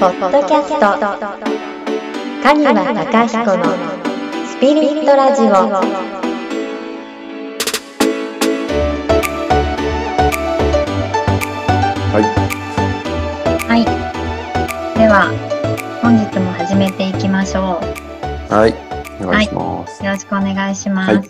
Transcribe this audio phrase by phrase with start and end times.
[0.00, 0.80] ポッドキャスト
[2.42, 3.64] カニワタカヒコの
[4.46, 5.50] スピリットラジオ
[13.68, 13.84] はい。
[14.98, 15.28] では、
[16.00, 18.54] 本日も始めていきましょう。
[18.54, 18.74] はい。
[19.22, 20.02] お願いします。
[20.02, 21.12] よろしくお願いします。
[21.12, 21.22] は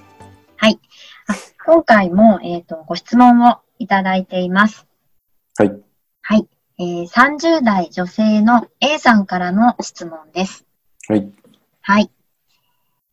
[0.58, 0.78] はいい。
[1.26, 1.34] あ
[1.66, 4.86] 今回も、えっ、と、ご質問をいただいています。
[5.58, 5.72] はい。
[6.22, 6.46] はい。
[6.82, 10.64] えー30代女性の A さんからの質問です。
[11.08, 11.30] はい。
[11.82, 12.10] はい。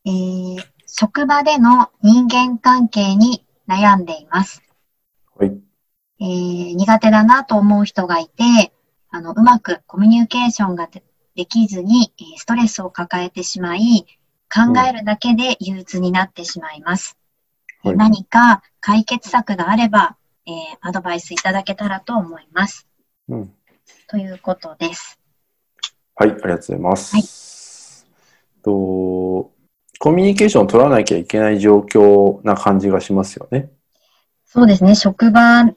[0.06, 4.64] えー職場での人間関係に悩んでいます。
[5.36, 5.60] はい。
[6.22, 8.72] えー苦手だなと思う人がいて、
[9.10, 11.04] あの、うまくコミュニケーションがで
[11.36, 14.06] できずに、えーストレスを抱えてしまい、
[14.50, 17.18] 考えるだけで憂鬱になってしまいます。
[17.84, 22.88] はい何か解決策があれば、えーアドバイスいただけたらと思います。
[23.28, 23.57] うん。
[24.08, 25.20] ということです。
[26.16, 26.32] はい。
[26.32, 28.08] ありがとうございます。
[28.64, 29.52] と、
[30.00, 33.70] コミュニケーションを取らなきゃいけない状況な感じがしますよね。
[34.46, 35.72] そうですね、職場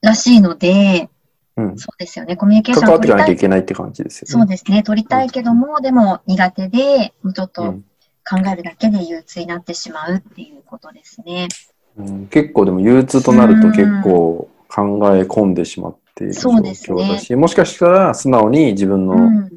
[0.00, 1.08] らしいので、
[1.56, 1.78] うん。
[1.78, 4.32] そうですよね、コミュニケーション関わっていかなきゃいいけないって感じですよね。
[4.32, 7.84] そうですね、取りたいけども、でも苦手で、もうちょっとうん
[8.28, 11.48] 考えるだけで憂鬱になってしまうっていうことですね。
[11.96, 14.82] うん結構でも憂鬱となると結構考
[15.16, 19.50] え込んでしまっていうですね況だし、もしかしたら素直に自分うのん。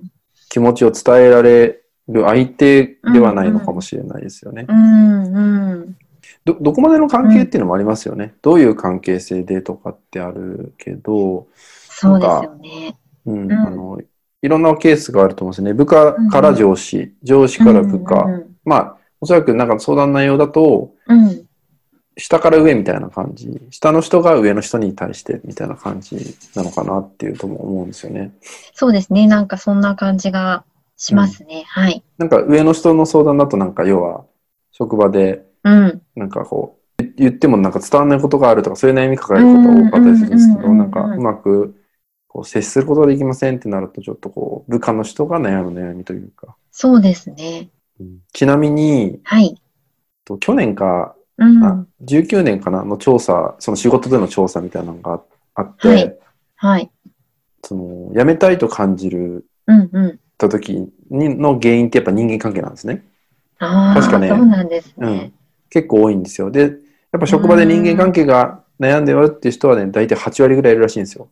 [0.49, 4.65] 気持ちを伝えられる相手ではないのかもしれないですよね。
[4.69, 5.97] うん、うん。
[6.45, 8.35] ど、どこまでの関係っていうのもありますよね。
[8.41, 12.97] どういう関係性でとかってあるけど、そうですよね。
[13.25, 13.99] うん、んあの、
[14.43, 15.73] いろんなケースがあると思うんですよね。
[15.73, 18.23] 部下から上司、上司から部下。
[18.23, 21.47] うんまあ、おそらくなんか相談内容だと、うん。
[22.15, 23.49] うん下から上みたいな感じ。
[23.71, 26.15] 下の人が上の人に対してみたいな感じ
[26.55, 28.31] なのかなっていうとも思うんですよね。
[28.73, 30.63] そうですね、なんかそんな感じが
[30.95, 31.63] しますね。
[31.67, 32.03] はい。
[32.19, 34.25] なんか上の人の相談だとなんか要は、
[34.71, 36.01] 職場でうん。
[36.15, 41.75] なんかこう、言ってもなんか伝わらないことがあるとか、そういう悩み抱えることが多かったりするんですけど、うんうんうんうんなんかうまく
[42.27, 46.55] こう接することができませんってなると、ちょっとこう、部下の人が悩む悩みというか。
[46.71, 47.69] そうですね。
[48.33, 49.55] ちなみに、はい。
[50.25, 51.63] と去年か、うん。
[51.63, 52.83] あ19年かな？
[52.83, 55.21] の調査、その仕事での調査みたいなのが
[55.55, 56.17] あって、はい
[56.55, 56.91] はい。
[57.63, 60.19] その、辞めたいと感じるうんうん。
[60.37, 63.05] た時にの原因ってやっぱ人間関係なんですね。
[63.59, 65.33] ああ、確かねそうなんですねうん。
[65.69, 66.51] 結構多いんですよ。
[66.51, 66.67] で、や
[67.17, 71.29] っぱ職場で人間関係が悩んでるっていう人はね、大体8割ぐらいいるらしいんですよ。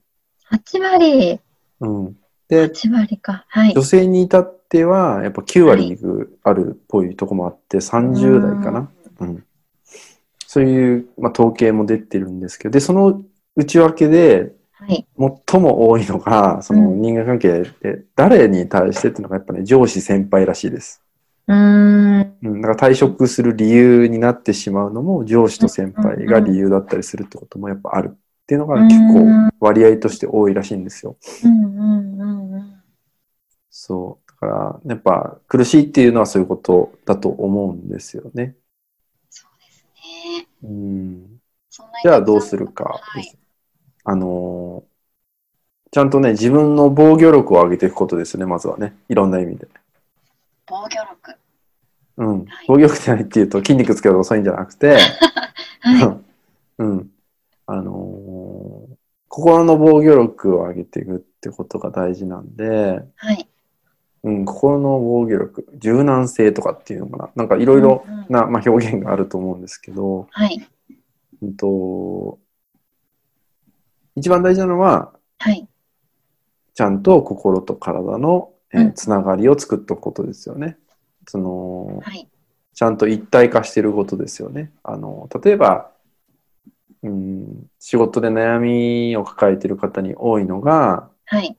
[0.52, 1.40] 8割、
[1.80, 2.16] うん。
[2.48, 3.46] で、8割か。
[3.50, 3.84] はい女。
[3.84, 5.98] 性に至っては、やっぱ9割
[6.44, 8.90] あるっぽいとこもあって、30代かな。
[9.20, 9.44] うん。
[10.54, 13.24] そういう、まあ、統計も出てるんですけど、で、その
[13.56, 15.08] 内訳で、はい。
[15.48, 21.02] 最も多いのが、その人間関係で、誰に対してっていうのがやっぱね、上司先輩らしいです。
[21.48, 22.34] うーん。
[22.44, 22.62] うん。
[22.62, 31.16] だから退職する理由になってしまうのも、上司と先輩が理由だったりするってこともやっぱあるっていうのが結構割合として多いらしいんですよ。
[31.46, 32.74] うんうんうんうん。
[33.70, 34.30] そう。
[34.32, 38.58] だから、やっぱ苦しいっていうのはそういうことだと思うんですよね。
[40.62, 41.40] そうん。
[42.04, 43.38] じゃあどうするかはい。
[44.04, 44.92] あのー
[45.94, 48.96] ちゃんとね、自分の防御力を上げていくことですね、まずはね。
[49.10, 49.68] いろんな意味で。
[50.66, 51.36] 防御力。
[52.16, 52.66] うんはい。
[52.66, 54.96] 防御力ってないっていうと筋肉つけると遅いんじゃなくて、
[55.84, 56.22] は
[56.78, 57.12] うん。
[57.66, 59.02] あのー
[59.34, 62.68] 心の防御力を上げていくってことが大事なんで、い。
[63.16, 63.48] はい。
[64.24, 67.30] うん、心の防御力、柔軟性とかっていうのかな。
[67.36, 70.62] なんかいろいろうんうんな、まあ、表現があると思うんですけど、はい。
[71.42, 72.40] うんと、
[74.16, 75.68] 一番大事なのは、はい。
[76.74, 80.78] ちゃんと心と体の、えーうんつながりを作っておくことですよね。
[81.28, 82.30] その、はい。
[82.74, 84.72] ちゃんと一体化していることですよね。
[84.84, 85.92] あの、例えば、
[87.04, 91.58] うん、仕事で悩みを抱えている方に多いのが、はい。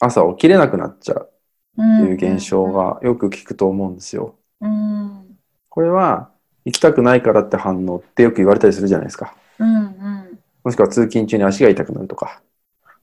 [0.00, 1.38] 朝起きれなくなっちゃうっ
[1.72, 2.64] っていう現象。
[2.72, 4.34] がよく聞くと思うんですよ。
[4.60, 5.38] うん。
[5.68, 6.30] これは、
[6.64, 9.34] 行きたくないからって反応ってよく言われたりするじゃないですか。
[9.58, 10.38] うんうん。
[10.64, 12.42] もしくは通勤中に足が痛くなるとか。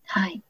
[0.06, 0.44] はい。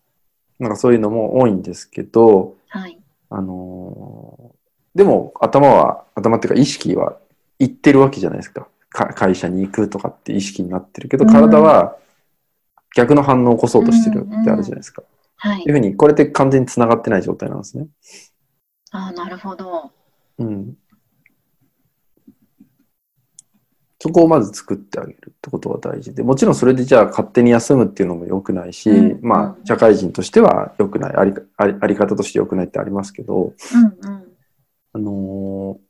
[0.59, 2.99] なんかそういうのも多いんですけど、はい。
[3.29, 4.55] あのー
[4.95, 7.17] でも頭は、頭っていうか意識は
[7.59, 8.69] 行ってるわけじゃないですか。
[8.89, 11.97] か会社に行くとかって意識になってるけど、うん体は
[12.95, 15.03] 逆の反応を起こそうとしてるってあるじゃないですか。
[15.37, 15.73] はいという。
[15.73, 17.87] ふうに、これって完全に繋がってない状態なんですね。
[18.91, 19.91] ああ、なるほど。
[20.39, 20.77] うん。
[23.99, 34.35] そこをまず作ってあげるってことが大事で、もちろんそれでじゃあ勝手に休むっていうのも良くないし、うんまあ社会人としては良くない、ありありあり方として良くないってありますけど、うんうん。
[34.93, 35.85] あのー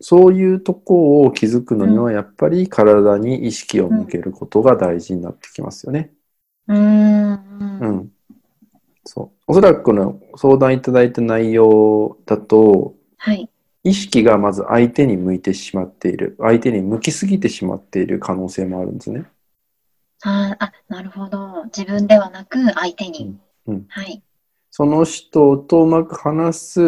[0.00, 6.12] そういうとこを気づくのにはやっぱり体に意識を向けることが大事になってきますよね。
[6.66, 7.32] うーん。
[7.32, 7.96] ううん。
[7.96, 8.12] ん。
[9.04, 9.38] そう。
[9.46, 13.48] おそらくこの相談いただいた内容だと、はい。
[13.84, 16.36] 意識がまず相手に向いてしまっている。
[16.40, 19.26] 相手に向きすぎてしまっている可能性もあるんですね。
[20.22, 21.64] あーあ、なるほど。
[21.64, 23.38] 自分ではなく相手に。
[23.66, 24.22] うんうんはい。
[24.70, 26.80] その人とうまく話す、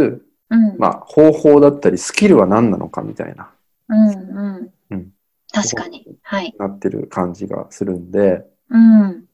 [0.50, 0.76] うん。
[0.78, 3.50] まあ、方法だったり、スキルは何なのかみたいな、
[3.88, 4.72] うんうん。
[4.90, 5.12] うん
[5.52, 6.04] 確かに。
[6.22, 6.54] はい。
[6.58, 9.25] なってる感じがするんで、うん。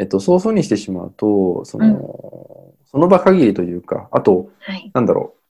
[0.00, 4.90] えっと、そういうふうにしてしまうと、その、その場限りというか、あと、はい。
[4.94, 5.40] なんだろう。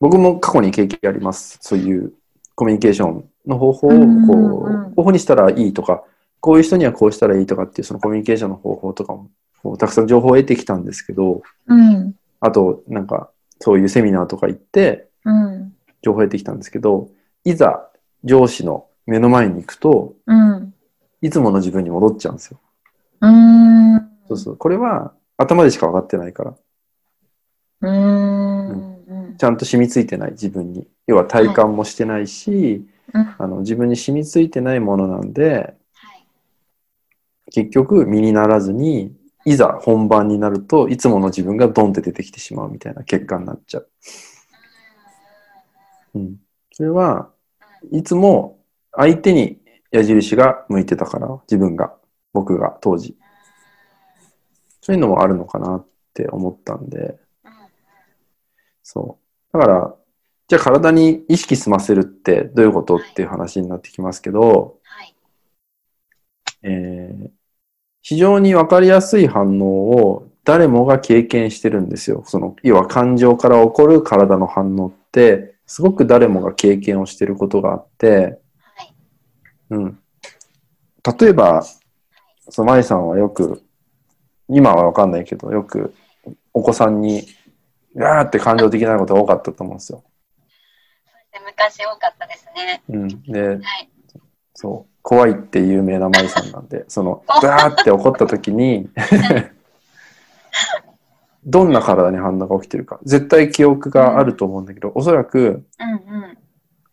[0.00, 1.58] 僕も過去に経験あります。
[1.60, 2.14] そういう
[2.54, 6.02] コミュニケーションの方法を、こう、うんうんうんこういうふうにしたらいいとか、
[6.40, 9.12] こういう人にはこうしたらいいとかっていう、そのコミュニケーションの方法とか
[9.62, 12.14] も、たくさん情報を得てきたんですけど、うん。
[12.40, 13.28] あと、なんか、
[13.60, 15.74] そういうセミナーとか行って、うん。
[16.00, 17.10] 情報を得てきたんですけど、
[17.44, 17.90] いざ
[18.24, 20.72] 上司の目の前に行くと、うん。
[21.20, 22.58] いつもの自分に戻っちゃうんですよ。
[23.24, 24.10] うーん。
[24.28, 24.56] そうそう。
[24.56, 26.54] これは頭でしか分かってないから、
[27.80, 29.04] うーん。
[29.06, 29.36] うん。
[29.36, 30.86] ちゃんと染みついてない自分に。
[31.06, 36.26] 要は体感もしてないし、うんあの自分に染みついてないものなんで、はい。
[37.52, 43.88] 結局身にならずに、いざ本番になるといつもの自分がドンって出てきてしまうみたいな結果になっちゃう。
[46.14, 46.36] うん。
[46.72, 47.30] それは
[47.92, 48.58] いつも
[48.92, 49.60] 相手に
[49.92, 51.94] 矢印が向いてたから、自分が、
[52.34, 53.16] 僕が当時。
[54.82, 57.18] そういうのもあるのかなって思ったんで、
[58.82, 59.18] そ
[59.54, 59.58] う。
[59.58, 59.96] だから、
[60.46, 65.14] じゃあ体に意識済ませるってどういうことっていう話になってきますけど、はい。
[66.62, 67.30] えー
[68.06, 72.22] 非常にわかりやすい反応を誰もが経験してるんですよ。
[72.26, 78.94] その、要は感情から起こる体の反応って、すごく誰もが経験をしてることがあって、はい。
[79.70, 79.98] うん。
[81.18, 81.64] 例えば、
[82.48, 83.62] その、舞さんはよく、
[84.48, 85.94] 今はわかんないけど、よく
[86.52, 87.26] お子さんに、
[87.94, 90.04] うわーって感情的なことが多かったと思うんですよ。
[91.46, 92.82] 昔多かったですね。
[92.88, 93.22] うん。
[93.22, 93.60] で、はい。
[94.54, 98.88] そう、怖いって有名な舞さんなんで、その、うわーって怒った時に、
[101.44, 103.00] どんな体に反応が起きてるか。
[103.04, 106.38] 絶対記憶があると思うんだけど、おそらくうん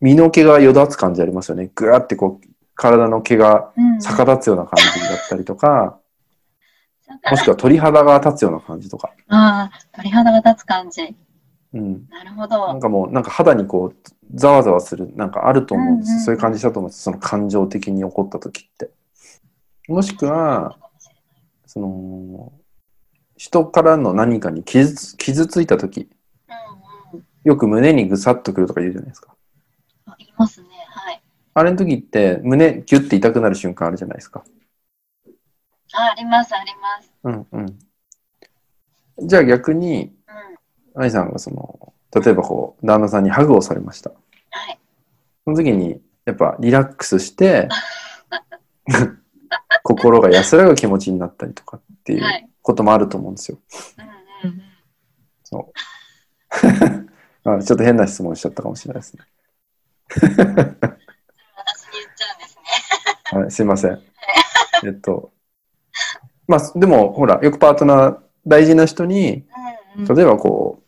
[0.02, 1.70] 身の毛がよだつ感じありますよね。
[1.76, 3.72] ぐわってこう、体の毛が。
[4.00, 6.02] 逆立つような感じだったりとか、うん
[7.30, 9.12] もしくは鳥肌が立つような感じとか。
[9.28, 11.14] ああ、鳥肌が立つ感じ。
[11.74, 12.08] うん。
[12.08, 12.68] なるほど。
[12.68, 16.12] なんかもう、なんか肌にこう、ざわざわする、なんかあると思うんですよ。
[16.12, 17.02] うんうんうんそういう感じしたと思うんです。
[17.02, 18.90] その感情的に起こった時って。
[19.88, 20.78] もしくは、
[21.66, 22.52] その、
[23.36, 26.08] 人からの何かに傷つ傷ついた時
[27.12, 27.24] うんうん。
[27.44, 29.34] よく胸にぐさっとくるとか言うじゃないですか。
[30.06, 30.68] あ、いますね。
[31.54, 31.64] はい。
[31.64, 34.44] あれの時って胸ギュッて痛くなる瞬間あるじゃないですか。
[35.94, 37.12] あ、あります、あります。
[37.24, 39.26] うんうん。
[39.28, 40.14] じゃあ逆に、
[40.94, 41.02] うん。
[41.02, 44.10] 愛さんがその、例えばこう、旦那さんにハグをされました。
[44.10, 44.16] は
[44.70, 44.78] い。
[45.44, 47.68] その時に、やっぱリラックスして、
[49.82, 53.58] 心が安らぐ気持ちになったりとかっていうはいこともあると思うんですよ。
[54.44, 54.62] うんうんうん。
[55.42, 55.72] そ
[57.44, 57.50] う。
[57.50, 59.24] あちょっと変な質問しちゃったかもしれないですね。
[60.08, 60.54] 私に言っ
[62.14, 62.62] ちゃうんですね。
[63.32, 64.00] はい、すいません。
[64.84, 65.32] えっと、
[66.46, 69.44] まあ、でも、ほら、よくパートナー、大事な人に、
[69.96, 70.16] うんうん。
[70.16, 70.82] 例えばこう、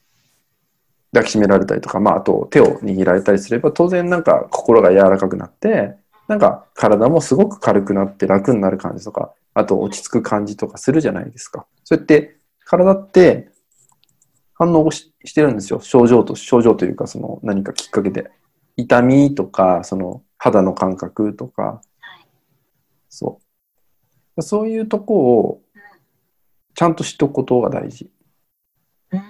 [1.15, 5.95] 抱きしめられたりとか、まあ、あと手を握られたりすれば、当然なんか心が柔らかくなって、
[6.27, 11.67] なんか体もすごく軽くなって楽になる感じとか、あと落ち着く感じとかするじゃないですか。
[11.85, 13.51] そうやって体って
[14.55, 15.81] 反応をししてるんですよ。
[15.81, 18.31] 症状と、症状というか、その何かきっかけで。
[18.77, 21.94] 痛みとか、その肌の感覚とか、はい。
[23.15, 23.41] そ
[24.37, 24.43] う。
[24.43, 25.63] そういうとこを
[26.75, 28.11] ちゃんと知っておくことが大事。
[29.13, 29.23] うん。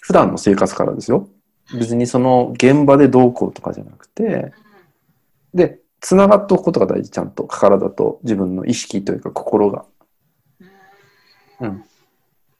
[0.00, 1.28] 普段の生活からですよ。
[1.78, 4.52] 別にその現場でどうこうとかじゃなくて、
[5.52, 7.44] で、つながっておくことが大事、ちゃんと。
[7.44, 9.84] 体と自分の意識というか心が。
[11.60, 11.84] うん。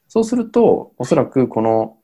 [0.09, 1.97] そうすると、おそらくこの、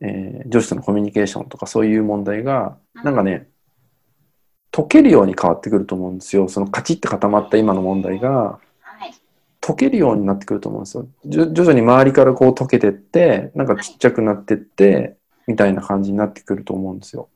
[0.00, 3.49] えー女子とのコミュニケーションとかそういう問題が、なんかね、
[4.72, 6.48] 解けるように変わってくると思うんですよ。
[6.48, 9.14] そのカチッて固まった今の問題が、はい。
[9.60, 11.08] 解けるようになってくると思うんですよ。
[11.26, 17.28] 徐々に周りからこう解けてって、なんかちっちゃくなってって、みたいな感じになってくると思うんですよ。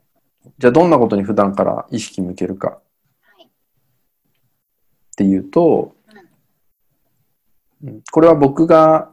[0.58, 2.78] じゃあどんなことに普段から意識向けるかは
[3.40, 3.44] い。
[3.44, 3.48] っ
[5.16, 5.96] ていうと、
[7.82, 9.10] うんこれは僕が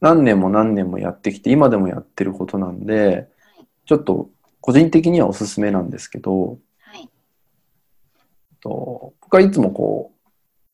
[0.00, 3.28] 何年も何年もやってきて、今でもやってることなんで、
[3.84, 6.58] ちょっと個人的にはおすすめなんですけど、はい。
[8.60, 10.12] と僕はいつもこ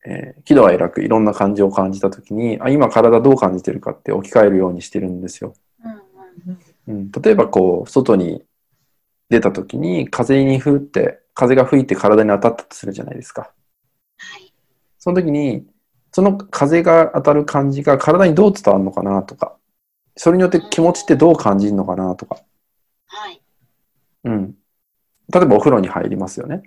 [0.05, 5.53] う、えー喜怒哀楽いろんな感情を感じた時にあ今体どう感じてるかって置き換えるようにしてるんですよ。
[6.87, 8.45] うん例えばこう外に
[9.29, 13.51] 出た時に風に吹って風が吹いて体に当たったとするじゃないですか。
[14.17, 14.53] はい。
[14.97, 15.65] その時に
[16.11, 19.57] その風が当たる感じが体にどう伝わるのかなとか
[20.17, 22.37] それによって気持ちってどう感じるのかなとか、
[23.05, 23.41] はい。
[24.23, 24.55] うん、
[25.31, 26.63] 例えばお風呂に入りますよね。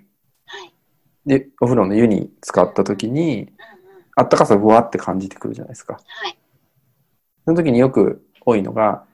[1.25, 1.39] はい。
[1.39, 3.51] でお風呂の湯に浸かった時に。
[4.13, 5.93] あったかさをぶわって感じてくるじゃないですか。
[5.93, 6.37] はい。
[7.45, 9.05] その時によく多いのが、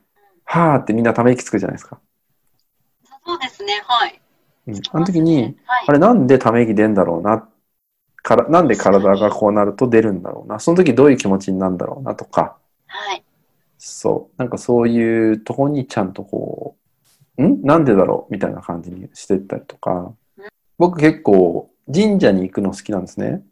[0.44, 2.00] はーってみんなため息つくじゃないですか。
[3.24, 3.80] そうですね。
[3.86, 4.20] はい。
[4.66, 5.86] うん、あの時に、はい。
[5.88, 7.48] あれなんでため息出んだろうな。
[8.24, 10.60] からなんで体がこうなると出るんだろうな。
[10.60, 13.24] その時どういう気持ちになるんだろうなとか、はい。
[13.78, 14.36] そう。
[14.40, 16.76] なんかそういうとこにちゃんとこ
[17.38, 17.62] う、ん？
[17.62, 18.34] なんでだろう？
[18.34, 20.12] みたいな感じにしてったりとか。
[20.80, 23.44] 僕結構神社に行くの好きなんですね。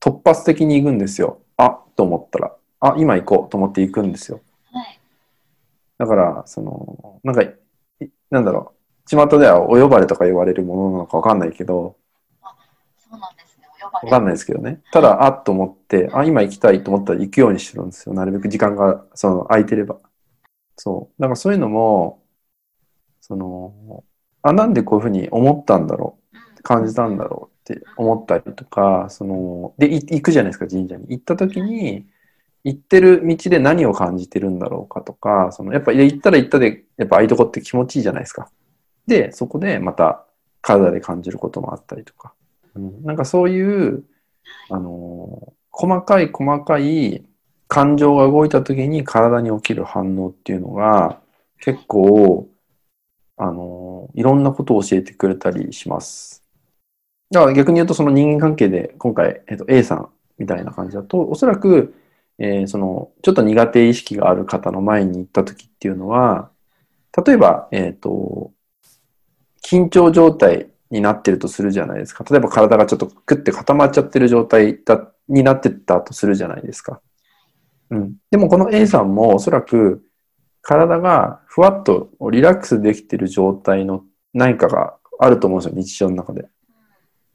[0.00, 1.40] 突発的に行くんですよ。
[1.56, 4.40] あと思ったら、あ、今行こうと思って行くんですよ。
[4.70, 5.00] はい。
[5.98, 7.56] だから、その、なんか、い
[8.30, 8.74] なんだろ
[9.06, 11.96] う、巷ではお呼ばれとか言われるものなのかわかんないけど、
[12.98, 13.66] そうなんですね。
[13.80, 14.10] お呼ばれ。
[14.10, 14.82] わかんないですけどね。
[14.92, 18.14] ただ、あっと思って、あ、今行きたいと思ったら行くようにしてるんですよ。
[18.14, 19.98] なるべく時間が、その、空いてれば。
[20.76, 21.22] そう。
[21.22, 22.22] だからそういうのも、
[23.20, 24.04] その、
[24.42, 26.18] あ、なんでこういうふうに思ったんだろ
[26.58, 31.06] う、感じたんだろうって思ったりとか、その、で、い行くじゃないですか、神社に。
[31.08, 32.06] 行った時に、
[32.62, 38.50] 行ってる道で何を感じてるんだろうかとか、その、やっぱ行ったら行ったで、やっぱああいうとこって気持ちいいじゃないですか。
[39.06, 40.26] で、そこでまた
[40.60, 42.34] 体で感じることもあったりとか。
[42.74, 44.04] うん、なんかそういう、
[44.70, 47.24] あのー細かい細かい
[47.66, 51.20] 感情が動いた時に体に起きる反応っていうのが
[51.58, 52.46] 結構、
[53.36, 56.43] あのーいろんなことを教えてくれたりします。
[57.34, 61.94] だから逆に言うとその人間関係で今回、えっと、A さんみたいな感じだとおそらく、
[62.38, 66.50] えーそのちょっと苦手意識がある方の前に行った時っていうのは
[67.24, 68.52] 例えば、えっと
[69.64, 72.24] 緊張状態になってるとするじゃないですか。
[72.30, 77.00] 例えば体がちょっとクッて固まっちゃってる状態だになってたとするじゃないですか。
[77.90, 78.16] うん。
[78.30, 80.04] でもこの A さんもおそらく
[80.60, 86.48] 体がふわっとリラックスできてる状態の何かがあると思うんですよ、日常の中で。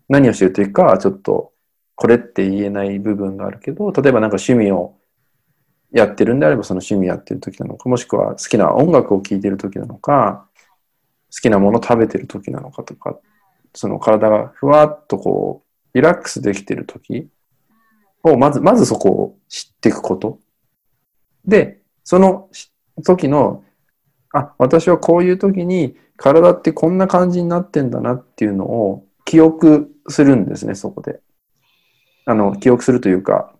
[0.09, 1.53] 何をしてるというか、ちょっと
[1.95, 4.95] これって言えない部分があるけど、例えばなんか趣味を
[5.91, 10.47] やってるんであればその趣味やってる時なのか、もしくは好きな音楽を聴いてる時なのか、
[11.31, 13.17] 好きなもの食べてる時なのかとか、
[13.73, 15.63] その体がふわっとこ
[15.93, 17.27] う、リラックスできてる時
[18.23, 20.39] を、まず、まずそこを知っていくこと。
[21.45, 22.49] で、その
[23.03, 23.63] 時の、
[24.33, 31.19] あ、私はこういう時に体ってこんな感じになってんだなっていうのを記憶するんですね、そこで。
[32.25, 33.53] あの、記憶するというか、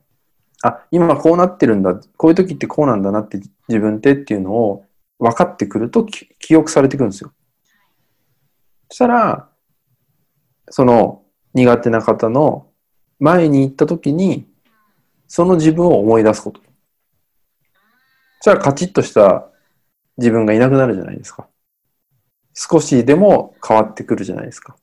[0.64, 4.86] あ、今こうなってるんだ、こういう時ってこうなんだなって自分ってっていうのを
[5.20, 7.32] 分かってくると記憶されてくるんですよ。
[8.90, 9.48] そしたら、
[10.72, 11.22] その
[11.54, 12.72] 苦手な方の
[13.20, 14.48] 前に行った時に、
[15.28, 16.62] その自分を思い出すこと。
[16.62, 19.48] そしたらカチッとした
[20.18, 21.48] 自分がいなくなるじゃないですか。
[22.56, 24.76] 少しでも変わってくるじゃないですか。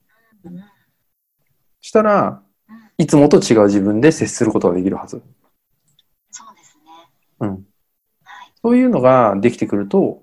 [1.87, 2.43] したら、
[2.97, 5.23] いつもと違う自分で接することができるはず。
[6.31, 6.91] そうですね。
[7.39, 7.65] うん。
[8.61, 10.21] そういうのができてくると、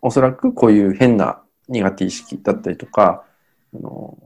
[0.00, 3.26] おそらくこういう変な苦手意識だったりとか、
[3.74, 4.16] あの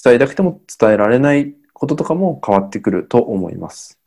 [0.00, 3.98] 伝えたくても伝えられないこととかも変わってくると思います。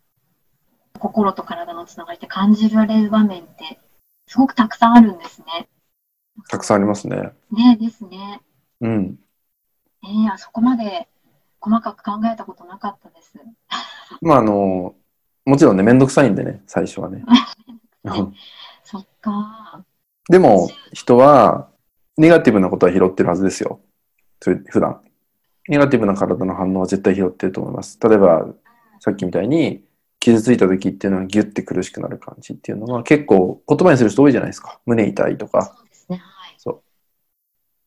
[0.99, 3.77] 心と体のつながりって感じられる場面って
[4.25, 5.67] すごくたくさんあるんですね。
[6.47, 7.33] たくさんありますね。
[7.51, 8.39] ねですね。
[8.79, 9.19] うん。
[10.03, 11.09] えー、あそこまで
[11.61, 13.33] 細かく考えたことなかったです。
[14.21, 14.95] まあ、あの、
[15.45, 17.23] もちろんね、めんどくさいんでね、最初はね。
[18.03, 18.33] う ん
[18.83, 19.85] そっか。
[20.27, 21.69] でも、人は、
[22.17, 23.79] ネガティブなことは拾ってるはずですよ。
[24.41, 25.01] それ普段。
[25.69, 27.99] ネガティブな体の反応は絶対拾ってると思います。
[28.01, 28.47] 例えば、
[28.99, 29.85] さっきみたいに、
[30.19, 34.79] 傷ついた時っていうのはギュッて苦しくなる感じっていうのは結構言葉にする人多いじゃないですか。
[34.85, 35.63] 胸痛いとか。
[35.63, 36.17] そうですね。
[36.17, 36.75] はい。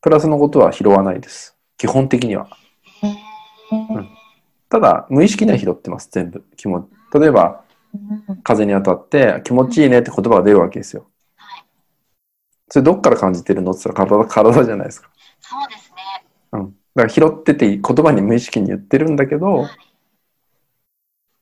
[0.01, 1.57] プラスのことは拾わないです。
[1.77, 2.49] 基本的には。
[3.71, 4.09] うん
[4.67, 6.43] ただ、無意識には拾ってます、全部。
[6.57, 11.07] 気も例えば、うん風に当たって気持ちいいねって言葉が出るわけですよ。
[11.37, 11.63] はい。
[12.69, 15.09] それどっから感じてるのって言ったら体、体じゃないですか。
[15.39, 16.25] そうですね。
[16.51, 16.75] うん。
[16.95, 19.65] だから拾ってて言葉に無意識に言ってるんだけど、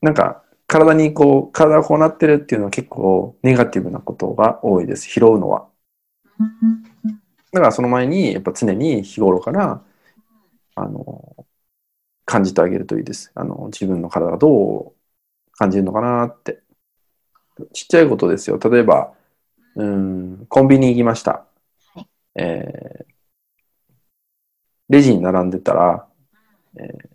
[0.01, 5.09] なんか体にこう、体がこうなってるっていうのは結構ネガティブなことが多いです。
[5.09, 5.67] 拾うのは。
[6.39, 6.83] うん
[7.51, 9.83] だからその前にやっぱ常に日頃から、
[10.75, 11.45] あの、
[12.25, 13.31] 感じてあげるといいです。
[13.35, 14.93] あの、自分の体がどう
[15.57, 16.61] 感じるのかなって。
[17.73, 18.57] ちっちゃいことですよ。
[18.57, 19.13] 例えば、
[19.75, 21.45] うん、コンビニ行きました。
[21.93, 23.13] はいえー
[24.89, 26.07] レジに並んでたら、
[26.77, 27.13] えー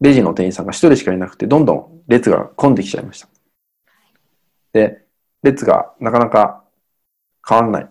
[0.00, 3.28] レジの店員さんが一人しかいなくて、どんどん列が混んできちゃいました。
[4.72, 5.04] で、
[5.42, 6.64] 列がなかなか
[7.48, 7.88] 変わんない。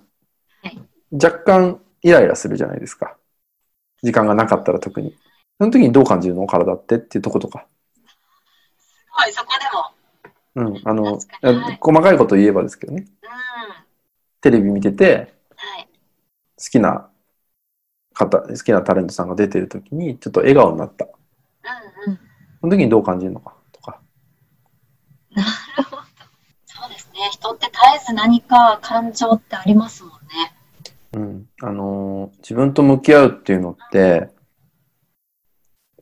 [0.61, 3.17] はい若干イライラするじゃないですか。
[4.03, 5.15] 時間がなかったら特に。
[5.59, 6.47] その時にどう感じるの？
[6.47, 7.67] 体ってっていうとことか。
[9.11, 9.51] はい、そこ
[10.55, 10.69] でも。
[10.69, 10.81] うん。
[10.83, 13.05] あの、はい細かいこと言えばですけどね。
[13.21, 13.29] うん。
[14.41, 15.87] テレビ見てて、はい。
[16.57, 17.09] 好きな
[18.13, 21.05] 方、好きなタレントさんが出てる時に、ちょっと笑顔になった。
[21.05, 22.19] うんうん。
[22.61, 23.99] その時にどう感じるのかとか。
[25.31, 25.49] なる
[25.83, 26.03] ほど。
[26.65, 27.29] そうですね。
[27.31, 30.17] 人って絶えず何か感情ってありますもんね。
[31.13, 31.49] うん。
[31.61, 34.32] あのー自分と向き合うっていうのって、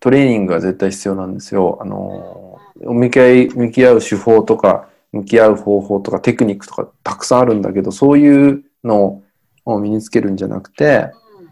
[0.01, 1.77] トレーニングが絶対必要なんですよ。
[1.81, 9.21] あのー向き合い、向き合う手法とか、向き合う方法とかテクニックとかたくさんあるんだけど、そういうの
[9.65, 11.49] を身につけるんじゃなくて、うん。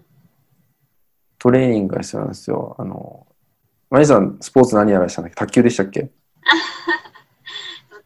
[1.38, 2.76] トレーニングが必要なんですよ。
[2.80, 3.34] あのー、
[3.92, 5.36] マリさん、スポーツ何やられてたんだっけ？
[5.36, 6.10] 卓球でしたっけ？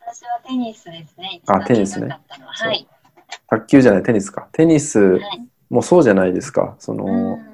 [0.06, 1.42] 私はテニスですね。
[1.46, 2.86] あテニスねははい。
[3.48, 4.50] 卓球じゃない、テニスか。
[4.52, 5.48] テニスはい。
[5.70, 6.76] もそうじゃないですか。
[6.80, 7.53] その、うん。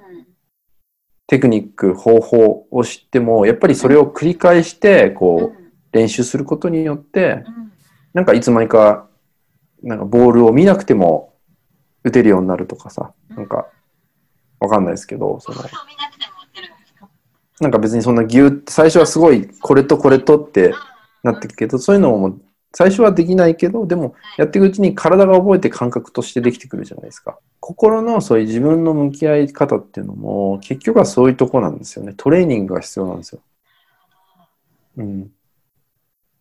[1.29, 7.71] テクニック、方法を知っても、やっぱりそれを繰り返して、こう、練習することによって、うん。
[8.15, 9.07] なんかいつまにか、
[9.83, 11.35] なんかボールを見なくても
[12.03, 13.67] 打てるようになるとかさ、なんか、
[14.59, 15.61] わかんないですけど、その、
[17.61, 20.73] なんか別にそんなギューって、最初はすごい、これとこれとって
[21.21, 22.39] なってくけど、そういうのも、
[22.73, 27.39] 最初はできないけど、でも、やっていくうちに体が覚えて感覚としてできてくるじゃないですか。
[27.59, 32.13] 心のそういう自分の向き合い方っていうのも、結局はそういうとこなんですよね。
[32.15, 33.41] トレーニングが必要なんですよ。
[34.97, 35.31] うん。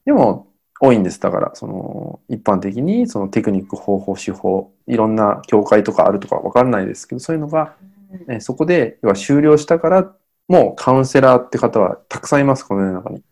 [0.04, 0.48] でも、
[0.80, 1.18] 多いんです。
[1.20, 7.74] だから、その、一般的に、そのテクニック、方法、手法、いろんな教会とかあるとかわかんないですけど、そういうのが、
[8.12, 10.14] うんね、そこで、要は終了したから、
[10.46, 13.22] もうカウンセラーって方はたくさんいます、この世の中に。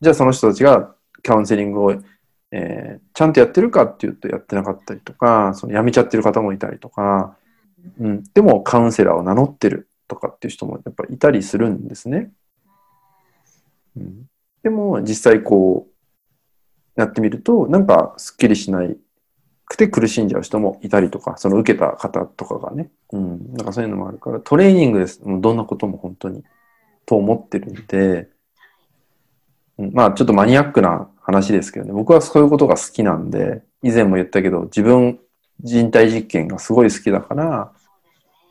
[0.00, 1.92] じゃあその人たちがカウンセリングを、
[2.52, 7.36] えーちゃんとやってるかっていうとやってなかったりとか、その辞めちゃってる方もいたりとか、
[8.00, 12.32] うん、でもカウンセラーを名乗ってるとかっていう人もやっぱりいたりするんですね。
[13.96, 14.28] うん、
[14.64, 15.86] でも実際こ
[16.96, 18.96] うやってみるとなんかすっきりしない
[19.66, 25.22] くて苦しんじゃう人もいたりとか、その受けた方とかがね、うん、なんかそういうのもあるから、トレーニングです。
[25.24, 26.44] もうどんなことも本当に、
[27.06, 28.28] と思ってるんで、
[29.78, 35.18] まあちょっとマニアックな話ですけどね、僕はそういうことが好きなんで、以前も言ったけど、自分
[35.60, 37.72] 人体実験がすごい好きだから、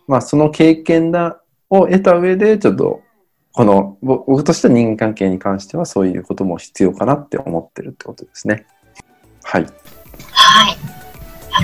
[0.07, 3.01] まあその経験だを得た上で、ちょっと、
[3.53, 8.65] この、ぼ僕としては人間関係に関してはそういうことも必要かなって思ってるってことですね。
[9.43, 9.65] はい。
[10.31, 10.77] はい。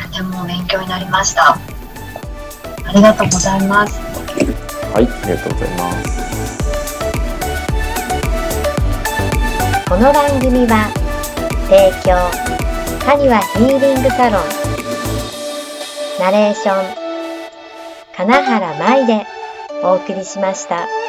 [0.02, 1.54] とても勉強になりました。
[1.54, 4.00] ありがとうございます。
[4.93, 6.18] はい、ありがとうございます。
[9.89, 10.93] この番組は
[11.67, 12.13] 提供
[13.04, 14.43] カニワヒーリングサロン
[16.19, 16.95] ナレーション
[18.15, 19.25] 金原舞で
[19.84, 21.09] お送りしました。